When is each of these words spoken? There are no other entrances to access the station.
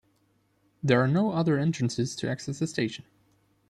There 0.81 0.99
are 0.99 1.07
no 1.07 1.29
other 1.31 1.59
entrances 1.59 2.15
to 2.15 2.27
access 2.27 2.57
the 2.57 2.65
station. 2.65 3.05